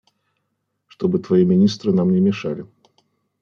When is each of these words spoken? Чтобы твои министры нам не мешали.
Чтобы 0.87 1.19
твои 1.19 1.45
министры 1.45 1.93
нам 1.93 2.11
не 2.15 2.21
мешали. 2.21 2.65